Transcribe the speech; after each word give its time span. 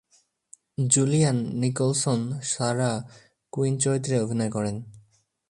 Julian 0.89 1.37
Nicholson 1.61 2.21
Sarah 2.43 2.91
Quinn 3.53 3.73
চরিত্রে 3.77 4.15
অভিনয় 4.21 4.51
করেন। 4.51 4.75